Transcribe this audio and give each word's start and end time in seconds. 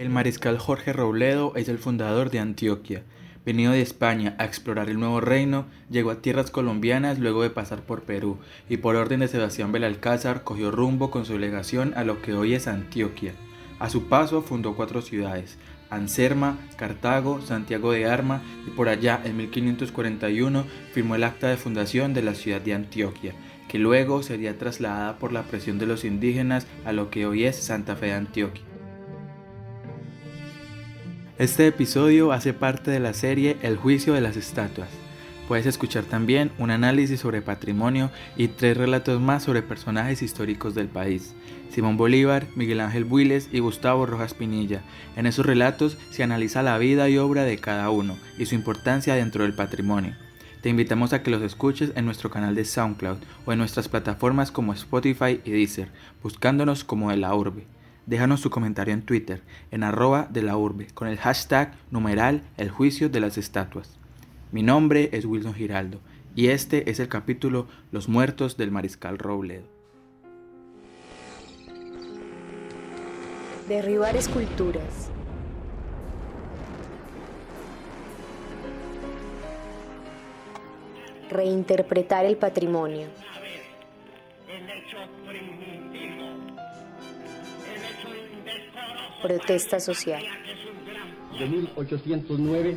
El 0.00 0.08
mariscal 0.08 0.56
Jorge 0.56 0.94
Robledo 0.94 1.52
es 1.56 1.68
el 1.68 1.76
fundador 1.76 2.30
de 2.30 2.38
Antioquia. 2.38 3.02
Venido 3.44 3.72
de 3.72 3.82
España 3.82 4.34
a 4.38 4.46
explorar 4.46 4.88
el 4.88 4.98
nuevo 4.98 5.20
reino, 5.20 5.66
llegó 5.90 6.10
a 6.10 6.22
tierras 6.22 6.50
colombianas 6.50 7.18
luego 7.18 7.42
de 7.42 7.50
pasar 7.50 7.82
por 7.82 8.04
Perú 8.04 8.38
y 8.70 8.78
por 8.78 8.96
orden 8.96 9.20
de 9.20 9.28
Sebastián 9.28 9.72
Belalcázar 9.72 10.42
cogió 10.42 10.70
rumbo 10.70 11.10
con 11.10 11.26
su 11.26 11.34
delegación 11.34 11.92
a 11.96 12.04
lo 12.04 12.22
que 12.22 12.32
hoy 12.32 12.54
es 12.54 12.66
Antioquia. 12.66 13.34
A 13.78 13.90
su 13.90 14.08
paso 14.08 14.40
fundó 14.40 14.74
cuatro 14.74 15.02
ciudades, 15.02 15.58
Anserma, 15.90 16.56
Cartago, 16.78 17.42
Santiago 17.42 17.92
de 17.92 18.06
Arma 18.06 18.40
y 18.66 18.70
por 18.70 18.88
allá 18.88 19.20
en 19.22 19.36
1541 19.36 20.64
firmó 20.94 21.14
el 21.14 21.24
acta 21.24 21.48
de 21.48 21.58
fundación 21.58 22.14
de 22.14 22.22
la 22.22 22.34
ciudad 22.34 22.62
de 22.62 22.72
Antioquia, 22.72 23.34
que 23.68 23.78
luego 23.78 24.22
sería 24.22 24.56
trasladada 24.56 25.18
por 25.18 25.30
la 25.30 25.42
presión 25.42 25.78
de 25.78 25.84
los 25.84 26.06
indígenas 26.06 26.66
a 26.86 26.92
lo 26.92 27.10
que 27.10 27.26
hoy 27.26 27.44
es 27.44 27.56
Santa 27.56 27.96
Fe 27.96 28.06
de 28.06 28.14
Antioquia. 28.14 28.69
Este 31.40 31.66
episodio 31.66 32.32
hace 32.32 32.52
parte 32.52 32.90
de 32.90 33.00
la 33.00 33.14
serie 33.14 33.56
El 33.62 33.78
juicio 33.78 34.12
de 34.12 34.20
las 34.20 34.36
estatuas. 34.36 34.90
Puedes 35.48 35.64
escuchar 35.64 36.04
también 36.04 36.50
un 36.58 36.70
análisis 36.70 37.18
sobre 37.18 37.40
patrimonio 37.40 38.10
y 38.36 38.48
tres 38.48 38.76
relatos 38.76 39.22
más 39.22 39.44
sobre 39.44 39.62
personajes 39.62 40.20
históricos 40.20 40.74
del 40.74 40.88
país. 40.88 41.34
Simón 41.70 41.96
Bolívar, 41.96 42.46
Miguel 42.56 42.80
Ángel 42.80 43.06
Builes 43.06 43.48
y 43.52 43.60
Gustavo 43.60 44.04
Rojas 44.04 44.34
Pinilla. 44.34 44.82
En 45.16 45.24
esos 45.24 45.46
relatos 45.46 45.96
se 46.10 46.22
analiza 46.22 46.62
la 46.62 46.76
vida 46.76 47.08
y 47.08 47.16
obra 47.16 47.44
de 47.44 47.56
cada 47.56 47.88
uno 47.88 48.18
y 48.36 48.44
su 48.44 48.54
importancia 48.54 49.14
dentro 49.14 49.44
del 49.44 49.54
patrimonio. 49.54 50.14
Te 50.60 50.68
invitamos 50.68 51.14
a 51.14 51.22
que 51.22 51.30
los 51.30 51.40
escuches 51.40 51.92
en 51.94 52.04
nuestro 52.04 52.28
canal 52.28 52.54
de 52.54 52.66
SoundCloud 52.66 53.16
o 53.46 53.52
en 53.52 53.58
nuestras 53.58 53.88
plataformas 53.88 54.50
como 54.50 54.74
Spotify 54.74 55.40
y 55.42 55.52
Deezer, 55.52 55.88
buscándonos 56.22 56.84
como 56.84 57.10
de 57.10 57.16
la 57.16 57.34
urbe 57.34 57.64
déjanos 58.06 58.42
tu 58.42 58.50
comentario 58.50 58.94
en 58.94 59.02
Twitter, 59.02 59.42
en 59.70 59.82
arroba 59.82 60.28
de 60.30 60.42
la 60.42 60.56
urbe, 60.56 60.88
con 60.94 61.08
el 61.08 61.18
hashtag 61.18 61.74
numeral 61.90 62.42
el 62.56 62.70
juicio 62.70 63.08
de 63.08 63.20
las 63.20 63.38
estatuas. 63.38 63.98
Mi 64.52 64.62
nombre 64.62 65.10
es 65.12 65.24
Wilson 65.24 65.54
Giraldo 65.54 66.00
y 66.34 66.48
este 66.48 66.90
es 66.90 67.00
el 67.00 67.08
capítulo 67.08 67.66
Los 67.92 68.08
muertos 68.08 68.56
del 68.56 68.70
mariscal 68.70 69.18
Robledo. 69.18 69.64
Derribar 73.68 74.16
esculturas. 74.16 75.10
Reinterpretar 81.30 82.24
el 82.24 82.36
patrimonio. 82.36 83.06
Protesta 89.20 89.80
social. 89.80 90.22
De 91.38 91.46
1809, 91.46 92.76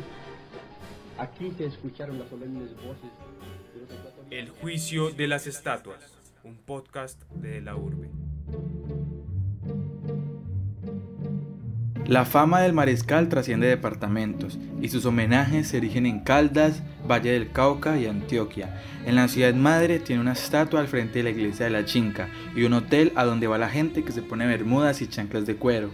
aquí 1.18 1.52
se 1.56 1.66
escucharon 1.66 2.18
las 2.18 2.28
solemnes 2.28 2.70
voces. 2.76 3.10
El 4.30 4.50
juicio 4.50 5.10
de 5.10 5.26
las 5.26 5.46
estatuas, 5.46 6.16
un 6.42 6.56
podcast 6.56 7.22
de 7.34 7.60
la 7.60 7.76
urbe. 7.76 8.10
La 12.06 12.26
fama 12.26 12.60
del 12.60 12.74
mariscal 12.74 13.30
trasciende 13.30 13.66
departamentos 13.66 14.58
y 14.82 14.88
sus 14.88 15.06
homenajes 15.06 15.68
se 15.68 15.78
erigen 15.78 16.04
en 16.04 16.20
Caldas, 16.20 16.82
Valle 17.10 17.32
del 17.32 17.50
Cauca 17.50 17.98
y 17.98 18.06
Antioquia. 18.06 18.78
En 19.06 19.14
la 19.14 19.26
ciudad 19.28 19.54
madre 19.54 20.00
tiene 20.00 20.20
una 20.20 20.32
estatua 20.32 20.80
al 20.80 20.88
frente 20.88 21.20
de 21.20 21.24
la 21.24 21.30
iglesia 21.30 21.64
de 21.64 21.70
la 21.72 21.86
Chinca 21.86 22.28
y 22.54 22.64
un 22.64 22.74
hotel 22.74 23.12
a 23.16 23.24
donde 23.24 23.46
va 23.46 23.56
la 23.56 23.70
gente 23.70 24.04
que 24.04 24.12
se 24.12 24.20
pone 24.20 24.46
bermudas 24.46 25.00
y 25.00 25.06
chanclas 25.06 25.46
de 25.46 25.56
cuero. 25.56 25.90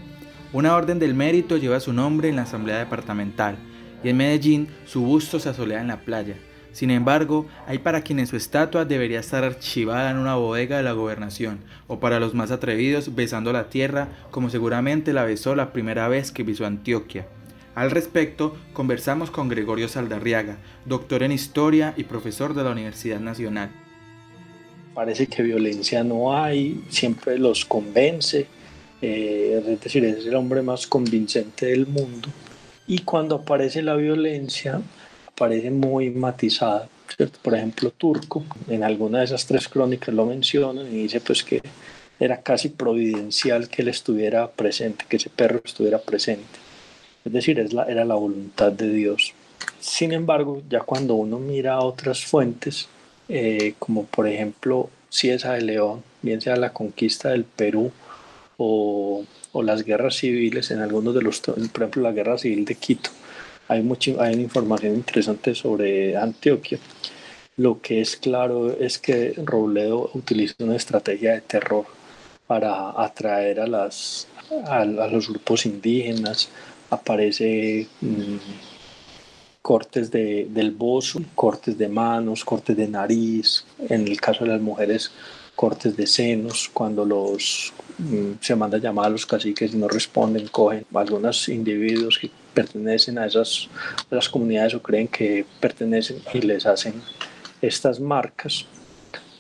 Una 0.53 0.75
orden 0.75 0.99
del 0.99 1.15
mérito 1.15 1.59
lleva 1.59 1.79
su 1.79 1.93
nombre 1.93 2.29
en 2.29 2.35
la 2.35 2.43
Asamblea 2.43 2.79
Departamental 2.79 3.57
y 4.03 4.09
en 4.09 4.17
Medellín 4.17 4.69
su 4.85 5.03
busto 5.03 5.39
se 5.39 5.49
asolea 5.49 5.81
en 5.81 5.87
la 5.87 6.01
playa. 6.01 6.35
Sin 6.73 6.91
embargo, 6.91 7.47
hay 7.69 7.79
para 7.79 8.03
quienes 8.03 8.31
su 8.31 8.37
estatua 8.37 8.85
debería 8.85 9.21
estar 9.21 9.45
archivada 9.45 10.11
en 10.11 10.17
una 10.17 10.35
bodega 10.35 10.77
de 10.77 10.83
la 10.83 10.93
gobernación, 10.93 11.61
o 11.87 12.01
para 12.01 12.19
los 12.19 12.35
más 12.35 12.51
atrevidos 12.51 13.15
besando 13.15 13.53
la 13.53 13.69
tierra 13.69 14.09
como 14.33 14.51
seguramente 14.51 15.13
la 15.13 15.25
besó 15.25 15.55
la 15.55 15.73
primera 15.73 16.09
vez 16.09 16.33
que 16.33 16.45
pisó 16.45 16.67
Antioquia. 16.67 17.29
Al 17.77 17.93
respecto, 17.93 18.57
conversamos 18.73 19.31
con 19.31 19.49
Gregorio 19.49 19.89
Saldarriaga, 19.89 20.59
doctor 20.85 21.23
en 21.23 21.31
historia 21.31 21.95
y 21.97 22.05
profesor 22.05 22.55
de 22.55 22.65
la 22.65 22.71
Universidad 22.71 23.21
Nacional. 23.21 23.71
Parece 24.95 25.29
que 25.29 25.45
violencia 25.45 26.03
no 26.03 26.37
hay, 26.37 26.83
siempre 26.89 27.39
los 27.39 27.65
convence, 27.65 28.49
eh, 29.03 29.63
es 29.67 29.81
decir, 29.81 30.05
es 30.05 30.27
el 30.27 30.35
hombre 30.35 30.63
más 30.63 30.87
convincente 30.87 31.67
del 31.67 31.87
mundo. 31.87 32.29
Y 32.87 33.01
cuando 33.01 33.37
aparece 33.37 33.83
la 33.83 33.95
violencia, 33.95 34.81
aparece 35.29 35.71
muy 35.71 36.11
matizada. 36.11 36.89
Por 37.43 37.55
ejemplo, 37.55 37.91
Turco, 37.91 38.45
en 38.69 38.85
alguna 38.85 39.19
de 39.19 39.25
esas 39.27 39.47
tres 39.47 39.69
crónicas 39.69 40.15
lo 40.15 40.27
mencionan 40.27 40.87
y 40.87 41.03
dice 41.03 41.21
pues 41.21 41.43
que 41.43 41.61
era 42.19 42.43
casi 42.43 42.69
providencial 42.69 43.69
que 43.69 43.83
él 43.83 43.89
estuviera 43.89 44.51
presente, 44.51 45.07
que 45.09 45.17
ese 45.17 45.31
perro 45.31 45.61
estuviera 45.65 45.99
presente. 45.99 46.59
Es 47.25 47.33
decir, 47.33 47.59
es 47.59 47.73
la, 47.73 47.85
era 47.85 48.05
la 48.05 48.15
voluntad 48.15 48.73
de 48.73 48.91
Dios. 48.91 49.33
Sin 49.81 50.13
embargo, 50.13 50.63
ya 50.69 50.81
cuando 50.81 51.15
uno 51.15 51.39
mira 51.39 51.81
otras 51.81 52.25
fuentes, 52.25 52.89
eh, 53.29 53.75
como 53.79 54.05
por 54.05 54.29
ejemplo 54.29 54.91
Ciesa 55.09 55.55
de 55.55 55.63
León, 55.63 56.03
bien 56.23 56.41
sea 56.41 56.57
la 56.57 56.73
conquista 56.73 57.31
del 57.31 57.45
Perú 57.45 57.91
o, 58.63 59.25
las 59.63 59.85
guerras 59.85 60.17
civiles 60.17 60.71
en 60.71 60.81
algunos 60.81 61.15
de 61.15 61.23
los, 61.23 61.41
por 61.41 61.57
ejemplo, 61.59 62.03
la 62.03 62.13
guerra 62.13 62.39
civil 62.39 62.65
de 62.65 62.75
Quito. 62.75 63.11
Hay, 63.69 63.83
mucha, 63.83 64.13
hay 64.19 64.35
información 64.35 64.95
interesante 64.95 65.55
sobre 65.55 66.17
Antioquia. 66.17 66.79
Lo 67.57 67.81
que 67.81 68.01
es 68.01 68.17
claro 68.17 68.71
es 68.79 68.99
que 68.99 69.35
Robledo 69.45 70.11
utiliza 70.15 70.55
una 70.61 70.77
estrategia 70.77 71.33
de 71.33 71.41
terror 71.41 71.87
para 72.47 72.91
atraer 73.03 73.61
a, 73.61 73.67
las, 73.67 74.29
a, 74.67 74.85
los 74.85 75.29
grupos 75.29 75.67
indígenas. 75.67 76.49
Aparece 76.91 77.87
mm, 78.01 78.37
cortes 79.63 80.11
de, 80.11 80.49
del 80.51 80.73
bozo, 80.73 81.21
cortes 81.35 81.79
de 81.79 81.89
manos, 81.89 82.45
cortes 82.45 82.77
de 82.77 82.89
nariz. 82.89 83.65
En 83.89 84.07
el 84.07 84.21
caso 84.21 84.45
de 84.45 84.51
las 84.51 84.61
mujeres, 84.61 85.13
cortes 85.61 85.95
de 85.95 86.07
senos, 86.07 86.71
cuando 86.73 87.05
los 87.05 87.75
mm, 87.99 88.41
se 88.41 88.57
manda 88.57 88.79
a 88.79 88.81
llamar 88.81 89.05
a 89.05 89.11
los 89.11 89.27
caciques 89.27 89.75
y 89.75 89.77
no 89.77 89.89
responden, 89.89 90.49
cogen 90.49 90.87
algunos 90.95 91.51
individuos 91.51 92.19
que 92.19 92.31
pertenecen 92.55 93.19
a 93.19 93.27
esas, 93.27 93.69
las 94.09 94.27
comunidades 94.31 94.73
o 94.73 94.81
creen 94.81 95.07
que 95.07 95.45
pertenecen 95.61 96.23
y 96.33 96.41
les 96.41 96.65
hacen 96.65 96.95
estas 97.61 98.01
marcas. 98.01 98.65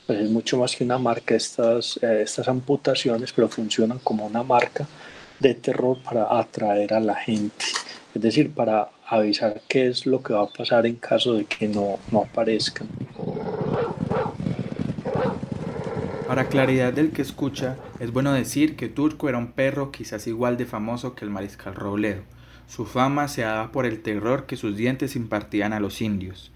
Pues 0.06 0.20
es 0.20 0.28
mucho 0.28 0.58
más 0.58 0.76
que 0.76 0.84
una 0.84 0.98
marca 0.98 1.34
estas, 1.34 1.98
eh, 2.02 2.20
estas 2.22 2.48
amputaciones, 2.48 3.32
pero 3.32 3.48
funcionan 3.48 3.98
como 4.00 4.26
una 4.26 4.42
marca 4.42 4.86
de 5.38 5.54
terror 5.54 5.96
para 6.02 6.38
atraer 6.38 6.92
a 6.92 7.00
la 7.00 7.14
gente. 7.14 7.64
Es 8.14 8.20
decir, 8.20 8.52
para 8.52 8.90
avisar 9.06 9.62
qué 9.66 9.88
es 9.88 10.04
lo 10.04 10.22
que 10.22 10.34
va 10.34 10.42
a 10.42 10.48
pasar 10.48 10.84
en 10.84 10.96
caso 10.96 11.32
de 11.32 11.46
que 11.46 11.66
no, 11.66 11.98
no 12.12 12.20
aparezcan. 12.20 12.88
Para 16.30 16.48
claridad 16.48 16.92
del 16.92 17.10
que 17.10 17.22
escucha, 17.22 17.76
es 17.98 18.12
bueno 18.12 18.32
decir 18.32 18.76
que 18.76 18.88
Turco 18.88 19.28
era 19.28 19.36
un 19.36 19.50
perro 19.50 19.90
quizás 19.90 20.28
igual 20.28 20.56
de 20.56 20.64
famoso 20.64 21.16
que 21.16 21.24
el 21.24 21.30
mariscal 21.32 21.74
Robledo. 21.74 22.22
Su 22.68 22.86
fama 22.86 23.26
se 23.26 23.42
daba 23.42 23.72
por 23.72 23.84
el 23.84 24.00
terror 24.00 24.46
que 24.46 24.56
sus 24.56 24.76
dientes 24.76 25.16
impartían 25.16 25.72
a 25.72 25.80
los 25.80 26.00
indios. 26.00 26.52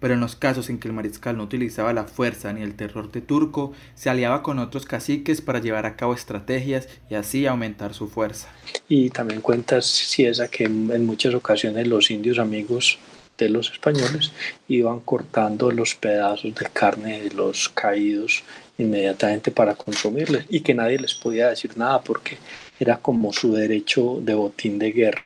Pero 0.00 0.14
en 0.14 0.20
los 0.20 0.34
casos 0.34 0.70
en 0.70 0.78
que 0.78 0.88
el 0.88 0.94
mariscal 0.94 1.36
no 1.36 1.42
utilizaba 1.42 1.92
la 1.92 2.04
fuerza 2.04 2.54
ni 2.54 2.62
el 2.62 2.74
terror 2.74 3.12
de 3.12 3.20
Turco, 3.20 3.74
se 3.94 4.08
aliaba 4.08 4.42
con 4.42 4.58
otros 4.58 4.86
caciques 4.86 5.42
para 5.42 5.60
llevar 5.60 5.84
a 5.84 5.94
cabo 5.94 6.14
estrategias 6.14 6.88
y 7.10 7.14
así 7.14 7.46
aumentar 7.46 7.92
su 7.92 8.08
fuerza. 8.08 8.48
Y 8.88 9.10
también 9.10 9.42
cuentas 9.42 9.84
si 9.84 10.24
esa 10.24 10.48
que 10.48 10.64
en 10.64 11.04
muchas 11.04 11.34
ocasiones 11.34 11.86
los 11.86 12.10
indios 12.10 12.38
amigos 12.38 12.98
de 13.38 13.48
los 13.48 13.70
españoles 13.70 14.32
iban 14.68 15.00
cortando 15.00 15.70
los 15.70 15.94
pedazos 15.94 16.54
de 16.54 16.66
carne 16.72 17.22
de 17.22 17.30
los 17.30 17.68
caídos 17.68 18.42
inmediatamente 18.76 19.50
para 19.50 19.74
consumirles 19.74 20.44
y 20.48 20.60
que 20.60 20.74
nadie 20.74 20.98
les 20.98 21.14
podía 21.14 21.48
decir 21.48 21.76
nada 21.76 22.00
porque 22.00 22.38
era 22.78 22.98
como 22.98 23.32
su 23.32 23.52
derecho 23.52 24.18
de 24.20 24.34
botín 24.34 24.78
de 24.78 24.92
guerra. 24.92 25.22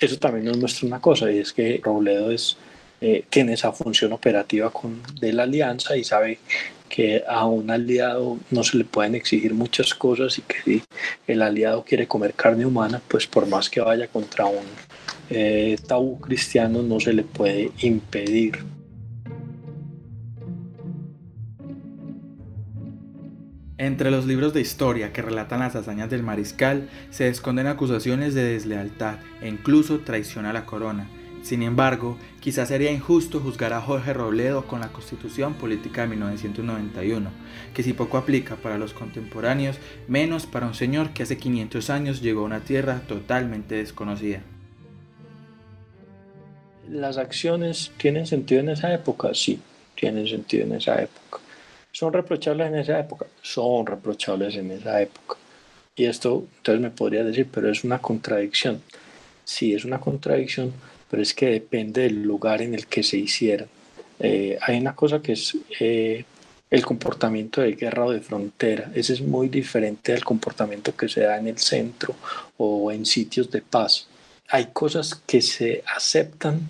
Eso 0.00 0.18
también 0.18 0.46
nos 0.46 0.56
muestra 0.56 0.86
una 0.86 1.00
cosa 1.00 1.30
y 1.30 1.38
es 1.38 1.52
que 1.52 1.80
Robledo 1.82 2.30
es, 2.30 2.56
eh, 3.00 3.24
tiene 3.30 3.54
esa 3.54 3.72
función 3.72 4.12
operativa 4.12 4.70
con, 4.70 5.02
de 5.20 5.32
la 5.32 5.44
alianza 5.44 5.96
y 5.96 6.04
sabe 6.04 6.38
que 6.88 7.22
a 7.26 7.46
un 7.46 7.70
aliado 7.70 8.38
no 8.50 8.64
se 8.64 8.76
le 8.76 8.84
pueden 8.84 9.14
exigir 9.14 9.54
muchas 9.54 9.94
cosas 9.94 10.38
y 10.38 10.42
que 10.42 10.56
si 10.64 10.82
el 11.26 11.40
aliado 11.40 11.84
quiere 11.84 12.06
comer 12.06 12.34
carne 12.34 12.66
humana, 12.66 13.00
pues 13.08 13.26
por 13.26 13.46
más 13.46 13.70
que 13.70 13.80
vaya 13.80 14.08
contra 14.08 14.46
un 14.46 14.64
eh, 15.30 15.78
tabú 15.86 16.20
cristiano 16.20 16.82
no 16.82 16.98
se 16.98 17.12
le 17.12 17.22
puede 17.22 17.70
impedir. 17.80 18.58
Entre 23.78 24.10
los 24.10 24.26
libros 24.26 24.52
de 24.52 24.60
historia 24.60 25.10
que 25.10 25.22
relatan 25.22 25.60
las 25.60 25.74
hazañas 25.74 26.10
del 26.10 26.22
mariscal 26.22 26.90
se 27.08 27.28
esconden 27.28 27.66
acusaciones 27.66 28.34
de 28.34 28.42
deslealtad 28.42 29.20
e 29.40 29.48
incluso 29.48 30.00
traición 30.00 30.44
a 30.44 30.52
la 30.52 30.66
corona. 30.66 31.08
Sin 31.42 31.62
embargo, 31.62 32.18
quizás 32.40 32.68
sería 32.68 32.92
injusto 32.92 33.40
juzgar 33.40 33.72
a 33.72 33.80
Jorge 33.80 34.12
Robledo 34.12 34.66
con 34.66 34.80
la 34.80 34.92
Constitución 34.92 35.54
Política 35.54 36.02
de 36.02 36.08
1991, 36.08 37.30
que 37.74 37.82
si 37.82 37.92
poco 37.92 38.18
aplica 38.18 38.56
para 38.56 38.78
los 38.78 38.92
contemporáneos, 38.92 39.78
menos 40.06 40.46
para 40.46 40.66
un 40.66 40.74
señor 40.74 41.10
que 41.10 41.22
hace 41.22 41.38
500 41.38 41.90
años 41.90 42.20
llegó 42.20 42.42
a 42.42 42.44
una 42.44 42.60
tierra 42.60 43.00
totalmente 43.08 43.76
desconocida. 43.76 44.42
¿Las 46.90 47.16
acciones 47.16 47.92
tienen 47.96 48.26
sentido 48.26 48.60
en 48.60 48.70
esa 48.70 48.92
época? 48.92 49.30
Sí, 49.32 49.60
tienen 49.94 50.26
sentido 50.26 50.64
en 50.64 50.74
esa 50.74 51.00
época. 51.00 51.38
¿Son 51.92 52.12
reprochables 52.12 52.68
en 52.68 52.76
esa 52.76 52.98
época? 53.00 53.26
Son 53.42 53.86
reprochables 53.86 54.56
en 54.56 54.70
esa 54.72 55.00
época. 55.00 55.36
Y 55.96 56.04
esto, 56.04 56.46
entonces 56.58 56.80
me 56.80 56.90
podría 56.90 57.24
decir, 57.24 57.48
pero 57.52 57.70
es 57.70 57.84
una 57.84 57.98
contradicción. 57.98 58.82
Sí, 59.44 59.74
es 59.74 59.84
una 59.84 60.00
contradicción, 60.00 60.72
pero 61.10 61.22
es 61.22 61.34
que 61.34 61.46
depende 61.46 62.02
del 62.02 62.22
lugar 62.22 62.62
en 62.62 62.74
el 62.74 62.86
que 62.86 63.02
se 63.02 63.18
hiciera. 63.18 63.66
Eh, 64.20 64.58
hay 64.62 64.78
una 64.78 64.94
cosa 64.94 65.20
que 65.20 65.32
es 65.32 65.56
eh, 65.80 66.24
el 66.70 66.86
comportamiento 66.86 67.60
de 67.60 67.72
guerra 67.72 68.06
o 68.06 68.12
de 68.12 68.20
frontera. 68.20 68.90
Ese 68.94 69.14
es 69.14 69.20
muy 69.20 69.48
diferente 69.48 70.12
al 70.12 70.24
comportamiento 70.24 70.94
que 70.94 71.08
se 71.08 71.22
da 71.22 71.38
en 71.38 71.48
el 71.48 71.58
centro 71.58 72.14
o 72.56 72.92
en 72.92 73.04
sitios 73.04 73.50
de 73.50 73.60
paz. 73.60 74.06
Hay 74.48 74.66
cosas 74.72 75.14
que 75.26 75.42
se 75.42 75.82
aceptan 75.94 76.60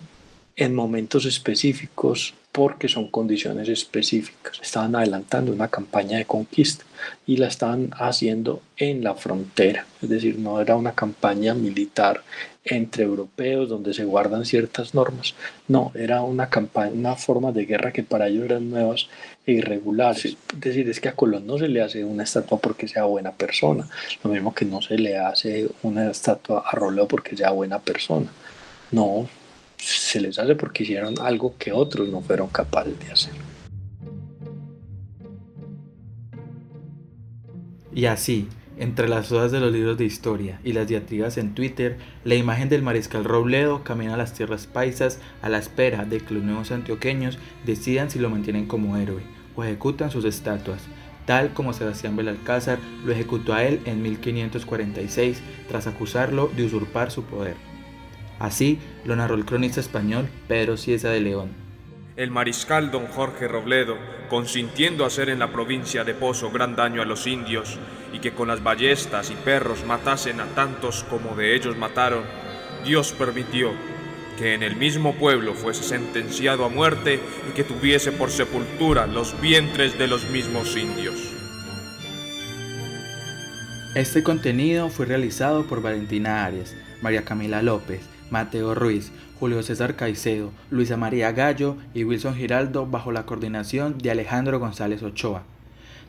en 0.57 0.75
momentos 0.75 1.27
específicos 1.27 2.35
porque 2.53 2.89
son 2.89 3.09
condiciones 3.09 3.69
específicas. 3.69 4.59
Estaban 4.61 4.97
adelantando 4.97 5.53
una 5.53 5.69
campaña 5.69 6.19
de 6.19 6.25
conquista 6.25 6.85
y 7.27 7.37
la 7.37 7.47
estaban 7.47 7.91
haciendo 7.93 8.63
en 8.77 9.05
la 9.05 9.15
frontera, 9.15 9.87
es 10.03 10.09
decir, 10.09 10.39
no 10.39 10.61
era 10.61 10.77
una 10.77 10.95
campaña 10.95 11.55
militar 11.55 12.23
entre 12.65 13.05
europeos 13.05 13.69
donde 13.69 13.95
se 13.95 14.05
guardan 14.05 14.45
ciertas 14.45 14.95
normas, 14.95 15.35
no, 15.69 15.93
era 15.95 16.23
una 16.23 16.49
campaña, 16.49 16.93
una 16.93 17.17
forma 17.17 17.53
de 17.53 17.65
guerra 17.65 17.93
que 17.93 18.03
para 18.03 18.29
ellos 18.29 18.45
eran 18.45 18.71
nuevas 18.71 19.09
e 19.47 19.53
irregulares. 19.53 20.25
Es 20.25 20.37
decir, 20.61 20.89
es 20.89 21.01
que 21.01 21.09
a 21.09 21.17
Colón 21.17 21.47
no 21.47 21.59
se 21.59 21.69
le 21.69 21.83
hace 21.83 22.05
una 22.05 22.25
estatua 22.25 22.59
porque 22.59 22.87
sea 22.89 23.05
buena 23.05 23.33
persona, 23.33 23.89
lo 24.23 24.31
mismo 24.31 24.55
que 24.55 24.65
no 24.65 24.83
se 24.83 24.99
le 24.99 25.19
hace 25.19 25.69
una 25.83 26.11
estatua 26.11 26.65
a 26.67 26.73
Roleo 26.77 27.09
porque 27.09 27.37
sea 27.37 27.51
buena 27.51 27.79
persona. 27.79 28.31
No, 28.93 29.29
se 29.77 30.21
les 30.21 30.39
hace 30.39 30.55
porque 30.55 30.83
hicieron 30.83 31.15
algo 31.21 31.55
que 31.59 31.73
otros 31.73 32.09
no 32.09 32.21
fueron 32.21 32.49
capaces 32.49 32.99
de 32.99 33.13
hacer. 33.13 33.33
Y 37.93 38.07
así, 38.07 38.49
entre 38.81 39.09
las 39.09 39.31
hojas 39.31 39.53
de 39.53 39.61
los 39.61 39.73
libros 39.73 39.99
de 39.99 40.07
historia 40.07 40.59
y 40.65 40.73
las 40.73 40.89
diatribas 40.89 41.37
en 41.37 41.55
Twitter, 41.55 41.99
la 42.25 42.35
imagen 42.35 42.71
del 42.71 42.83
mariscal 42.83 43.25
Robledo 43.25 43.85
camina 43.85 44.15
a 44.15 44.17
las 44.17 44.33
tierras 44.33 44.67
paisas 44.67 45.21
a 45.43 45.51
la 45.51 45.59
espera 45.59 46.07
de 46.07 46.21
que 46.21 46.33
los 46.33 46.43
nuevos 46.43 46.73
antioqueños 46.73 47.39
decidan 47.67 48.11
si 48.11 48.19
lo 48.19 48.31
mantienen 48.31 48.67
como 48.67 48.97
héroe 48.97 49.23
o 49.55 49.65
ejecutan 49.65 50.11
sus 50.11 50.25
estatuas, 50.25 50.81
tal 51.27 51.53
como 51.53 51.75
Sebastián 51.75 52.17
Belalcázar 52.17 52.79
lo 53.05 53.13
ejecutó 53.13 53.53
a 53.53 53.65
él 53.65 53.81
en 53.85 54.01
1546 54.01 55.43
tras 55.69 55.87
acusarlo 55.87 56.51
de 56.57 56.65
usurpar 56.65 57.11
su 57.11 57.25
poder. 57.25 57.57
Así 58.39 58.79
lo 59.05 59.15
narró 59.15 59.35
el 59.35 59.45
cronista 59.45 59.81
español 59.81 60.27
Pedro 60.49 60.79
Ciesa 60.79 61.11
de 61.11 61.21
León. 61.21 61.51
El 62.17 62.31
mariscal 62.31 62.91
don 62.91 63.09
Jorge 63.09 63.47
Robledo, 63.47 63.99
consintiendo 64.31 65.05
hacer 65.05 65.29
en 65.29 65.39
la 65.39 65.53
provincia 65.53 66.03
de 66.03 66.15
Pozo 66.15 66.51
gran 66.51 66.77
daño 66.77 67.03
a 67.03 67.05
los 67.05 67.27
indios 67.27 67.79
y 68.13 68.19
que 68.19 68.33
con 68.33 68.49
las 68.49 68.63
ballestas 68.63 69.31
y 69.31 69.35
perros 69.35 69.85
matasen 69.85 70.41
a 70.41 70.47
tantos 70.47 71.05
como 71.05 71.35
de 71.35 71.55
ellos 71.55 71.77
mataron, 71.77 72.25
Dios 72.85 73.13
permitió 73.13 73.73
que 74.39 74.55
en 74.55 74.63
el 74.63 74.77
mismo 74.77 75.15
pueblo 75.15 75.55
fuese 75.55 75.83
sentenciado 75.83 76.65
a 76.65 76.69
muerte 76.69 77.21
y 77.49 77.53
que 77.53 77.63
tuviese 77.63 78.11
por 78.11 78.31
sepultura 78.31 79.07
los 79.07 79.39
vientres 79.41 79.99
de 79.99 80.07
los 80.07 80.31
mismos 80.31 80.77
indios. 80.77 81.17
Este 83.95 84.23
contenido 84.23 84.89
fue 84.89 85.07
realizado 85.07 85.67
por 85.67 85.83
Valentina 85.83 86.45
Arias, 86.47 86.75
María 87.03 87.25
Camila 87.25 87.61
López, 87.61 88.01
Mateo 88.31 88.75
Ruiz, 88.75 89.11
Julio 89.39 89.63
César 89.63 89.97
Caicedo, 89.97 90.53
Luisa 90.71 90.97
María 90.97 91.33
Gallo 91.33 91.77
y 91.93 92.05
Wilson 92.05 92.37
Giraldo 92.37 92.87
bajo 92.87 93.11
la 93.11 93.27
coordinación 93.27 93.99
de 93.99 94.11
Alejandro 94.11 94.59
González 94.61 95.03
Ochoa. 95.03 95.43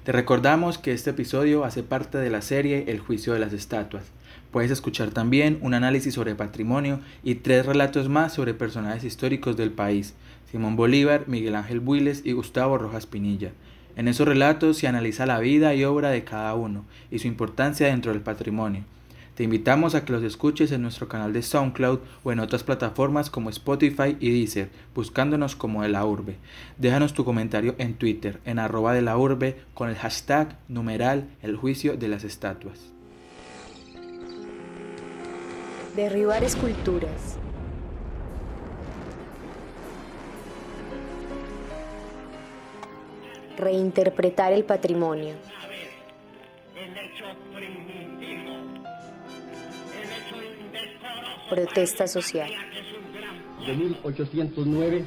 Te 0.04 0.12
recordamos 0.12 0.80
que 0.80 0.94
este 0.94 1.12
episodio 1.12 1.64
hace 1.64 1.84
parte 1.84 2.18
de 2.18 2.32
la 2.32 2.42
serie 2.42 2.86
El 2.88 3.00
juicio 3.00 3.34
de 3.34 3.40
las 3.40 3.54
estatuas. 3.54 4.04
Puedes 4.50 4.72
escuchar 4.72 5.12
también 5.12 5.60
un 5.62 5.76
análisis 5.76 6.16
sobre 6.16 6.34
patrimonio 6.34 7.02
y 7.24 7.36
tres 7.36 7.68
relatos 7.68 8.10
más 8.10 8.34
sobre 8.34 8.56
personajes 8.56 9.04
históricos 9.04 9.58
del 9.58 9.70
país, 9.70 10.16
Simón 10.50 10.76
Bolívar, 10.76 11.26
Miguel 11.28 11.54
Ángel 11.54 11.82
Builes 11.82 12.24
y 12.26 12.32
Gustavo 12.32 12.80
Rojas 12.80 13.06
Pinilla. 13.06 13.52
En 13.96 14.08
esos 14.08 14.28
relatos 14.28 14.78
se 14.78 14.88
analiza 14.88 15.28
la 15.28 15.38
vida 15.38 15.76
y 15.76 15.84
obra 15.84 16.10
de 16.10 16.24
cada 16.24 16.56
uno 16.56 16.84
y 17.12 17.20
su 17.20 17.28
importancia 17.28 17.86
dentro 17.86 18.12
del 18.12 18.22
patrimonio. 18.22 18.84
Te 19.36 19.44
invitamos 19.44 19.96
a 19.96 20.04
que 20.04 20.12
los 20.12 20.24
escuches 20.24 20.74
en 20.74 20.82
nuestro 20.82 21.08
canal 21.08 21.32
de 21.32 21.42
SoundCloud 21.42 22.00
o 22.24 22.32
en 22.34 22.40
otras 22.40 22.64
plataformas 22.64 23.30
como 23.30 23.50
Spotify 23.50 24.18
y 24.20 24.30
Deezer, 24.32 24.70
buscándonos 24.94 25.56
como 25.56 25.84
de 25.84 25.90
la 25.90 26.06
urbe. 26.06 26.36
Déjanos 26.78 27.14
tu 27.14 27.24
comentario 27.24 27.76
en 27.78 27.94
Twitter, 27.94 28.42
en 28.44 28.60
arroba 28.60 28.94
de 28.94 29.02
la 29.02 29.18
urbe, 29.18 29.56
con 29.74 29.90
el 29.90 29.96
hashtag 29.96 30.58
numeral 30.68 31.30
el 31.42 31.56
juicio 31.56 31.96
de 31.96 32.10
las 32.10 32.26
estatuas. 32.26 32.92
Derribar 35.96 36.44
esculturas. 36.44 37.38
Reinterpretar 43.58 44.52
el 44.52 44.66
patrimonio. 44.66 45.36
Protesta 51.52 52.08
social. 52.08 52.50
De 53.68 53.74
1809, 53.74 55.04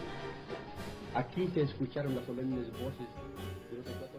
aquí 1.14 1.48
se 1.54 1.62
escucharon 1.62 2.14
las 2.14 2.26
solemnes 2.26 2.70
voces. 2.72 3.06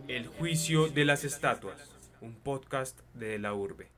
El 0.07 0.25
juicio 0.25 0.89
de 0.89 1.05
las 1.05 1.23
estatuas, 1.23 1.93
un 2.21 2.33
podcast 2.33 2.99
de 3.13 3.37
la 3.37 3.53
urbe. 3.53 3.94